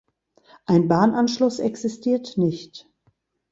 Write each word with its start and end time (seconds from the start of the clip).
Ein 0.65 0.87
Bahnanschluss 0.87 1.59
existiert 1.59 2.35
nicht. 2.35 2.89